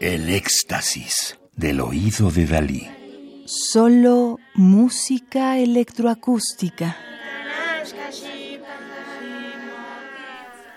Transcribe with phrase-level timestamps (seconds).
[0.00, 2.88] El éxtasis del oído de Dalí.
[3.46, 6.96] Solo música electroacústica.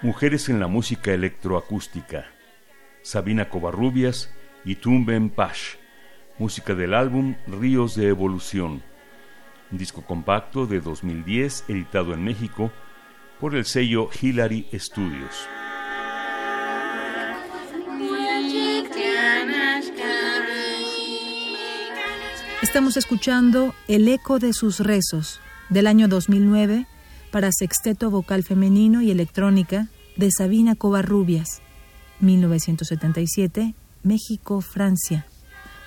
[0.02, 2.26] Mujeres en la música electroacústica.
[3.04, 4.32] Sabina Covarrubias
[4.66, 5.76] y Tumben Pash.
[6.38, 8.82] Música del álbum Ríos de Evolución.
[9.72, 12.72] Un disco compacto de 2010 editado en México
[13.40, 15.48] por el sello Hillary Studios.
[22.70, 25.40] Estamos escuchando El eco de sus rezos
[25.72, 26.86] del año 2009
[27.32, 29.88] para sexteto vocal femenino y electrónica
[30.18, 31.64] de Sabina Covarrubias,
[32.20, 35.26] 1977, México, Francia.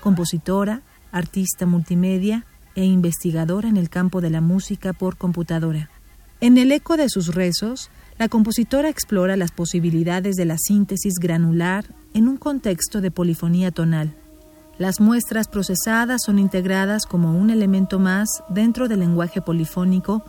[0.00, 0.82] Compositora,
[1.12, 5.88] artista multimedia e investigadora en el campo de la música por computadora.
[6.40, 11.84] En el eco de sus rezos, la compositora explora las posibilidades de la síntesis granular
[12.12, 14.16] en un contexto de polifonía tonal
[14.78, 20.22] las muestras procesadas son integradas como un elemento más dentro del lenguaje polifónico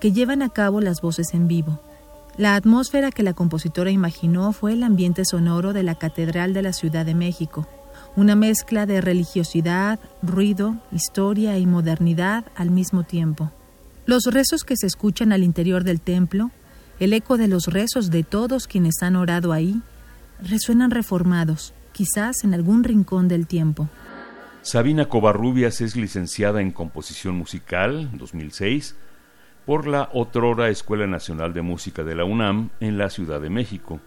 [0.00, 1.80] que llevan a cabo las voces en vivo.
[2.36, 6.74] La atmósfera que la compositora imaginó fue el ambiente sonoro de la Catedral de la
[6.74, 7.66] Ciudad de México,
[8.14, 13.50] una mezcla de religiosidad, ruido, historia y modernidad al mismo tiempo.
[14.04, 16.50] Los rezos que se escuchan al interior del templo,
[17.00, 19.80] el eco de los rezos de todos quienes han orado ahí,
[20.40, 23.88] resuenan reformados, quizás en algún rincón del tiempo.
[24.60, 28.94] Sabina Covarrubias es licenciada en Composición Musical 2006
[29.64, 33.98] por la otrora Escuela Nacional de Música de la UNAM en la Ciudad de México.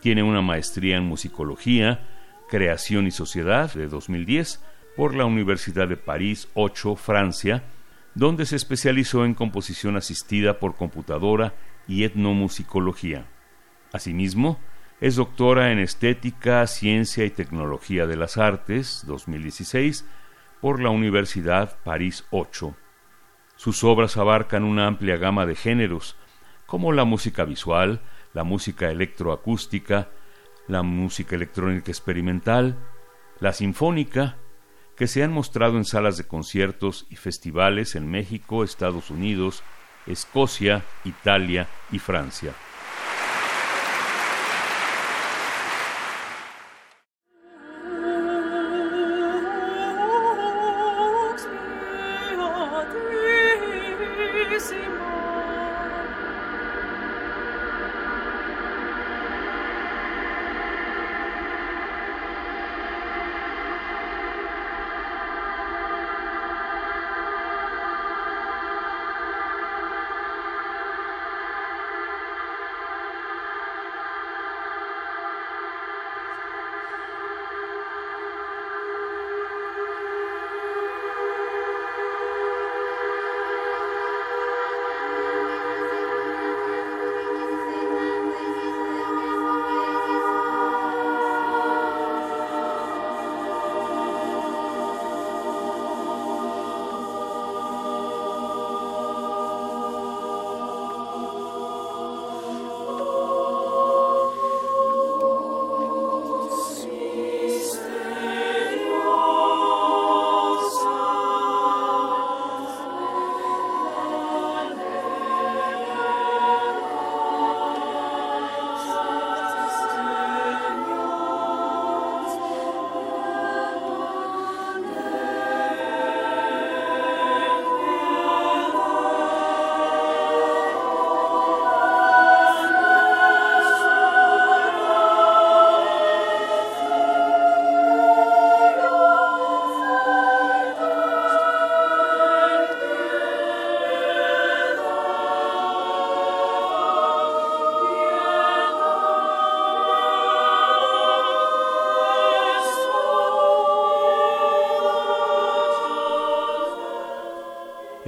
[0.00, 2.00] Tiene una maestría en Musicología,
[2.48, 4.62] Creación y Sociedad de 2010
[4.96, 7.62] por la Universidad de París 8, Francia,
[8.14, 11.52] donde se especializó en composición asistida por computadora
[11.86, 13.26] y etnomusicología.
[13.92, 14.58] Asimismo,
[15.00, 20.04] es doctora en Estética, Ciencia y Tecnología de las Artes 2016
[20.60, 22.74] por la Universidad París 8.
[23.54, 26.16] Sus obras abarcan una amplia gama de géneros,
[26.66, 28.00] como la música visual,
[28.34, 30.08] la música electroacústica,
[30.66, 32.76] la música electrónica experimental,
[33.38, 34.36] la sinfónica,
[34.96, 39.62] que se han mostrado en salas de conciertos y festivales en México, Estados Unidos,
[40.08, 42.52] Escocia, Italia y Francia.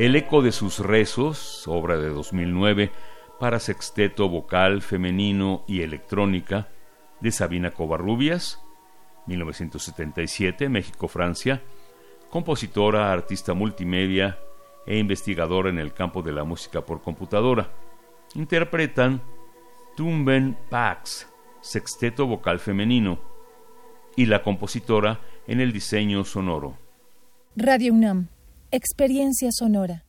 [0.01, 2.91] El eco de sus rezos, obra de 2009,
[3.39, 6.69] para sexteto vocal femenino y electrónica,
[7.21, 8.65] de Sabina Covarrubias,
[9.27, 11.61] 1977, México-Francia,
[12.31, 14.39] compositora, artista multimedia
[14.87, 17.71] e investigadora en el campo de la música por computadora.
[18.35, 19.21] Interpretan
[19.99, 21.29] Tumben Pax,
[21.61, 23.21] sexteto vocal femenino,
[24.17, 26.79] y la compositora en el diseño sonoro.
[27.55, 28.29] Radio UNAM
[28.73, 30.05] Experiencia sonora.